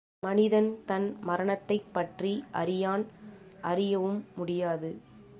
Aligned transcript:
மனிதன் 0.19 0.83
தன் 0.85 1.17
மரணத்தைப் 1.21 1.93
பற்றி 1.93 2.43
அறியான் 2.51 3.05
அறியவும் 3.61 4.25
முடியாது. 4.35 4.89